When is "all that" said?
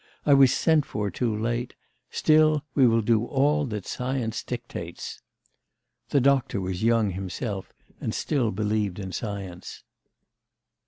3.23-3.85